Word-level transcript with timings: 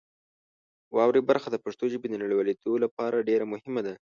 واورئ 0.95 1.21
برخه 1.29 1.49
د 1.51 1.57
پښتو 1.65 1.83
ژبې 1.93 2.07
د 2.09 2.15
نړیوالېدو 2.23 2.71
لپاره 2.83 3.25
ډېر 3.29 3.41
مهمه 3.53 3.81
ده. 3.87 3.93